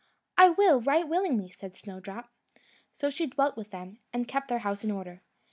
"I 0.35 0.49
will, 0.49 0.81
right 0.81 1.07
willingly," 1.07 1.51
said 1.51 1.75
Snowdrop. 1.75 2.31
So 2.91 3.11
she 3.11 3.27
dwelt 3.27 3.55
with 3.55 3.69
them, 3.69 3.99
and 4.11 4.27
kept 4.27 4.47
their 4.47 4.57
house 4.65 4.83
in 4.83 4.89
order. 4.89 5.21